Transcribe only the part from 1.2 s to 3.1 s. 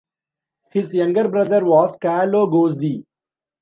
brother was Carlo Gozzi.